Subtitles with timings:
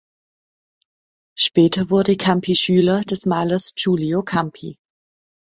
[1.37, 4.79] Später wurde Campi Schüler des Malers Giulio Campi.